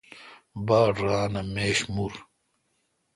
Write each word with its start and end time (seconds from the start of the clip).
باڑ 0.67 0.91
ران 1.07 1.33
اہ 1.39 1.43
میش 1.53 1.79
مور۔ 1.93 2.13